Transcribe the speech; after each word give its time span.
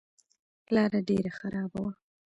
لاره 0.75 0.99
ډېره 1.09 1.31
خرابه 1.39 1.79
وه. 1.83 1.93